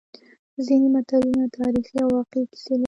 [0.65, 2.79] ځینې متلونه تاریخي او واقعي کیسې لري